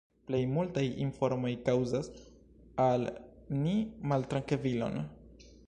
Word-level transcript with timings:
Plej 0.27 0.37
multaj 0.53 0.85
informoj 1.03 1.51
kaŭzas 1.67 2.09
al 2.87 3.07
ni 3.61 3.77
maltrankvilon. 4.13 4.99